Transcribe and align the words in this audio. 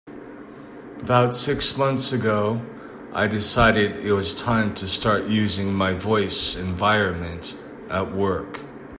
About 0.99 1.35
six 1.35 1.77
months 1.77 2.11
ago, 2.11 2.59
I 3.13 3.27
decided 3.27 3.97
it 4.03 4.13
was 4.13 4.33
time 4.33 4.73
to 4.73 4.87
start 4.87 5.25
using 5.25 5.75
my 5.75 5.93
voice 5.93 6.55
environment 6.55 7.55
at 7.87 8.11
work. 8.11 8.61